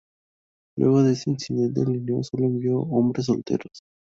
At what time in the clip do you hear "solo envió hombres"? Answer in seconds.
2.23-3.27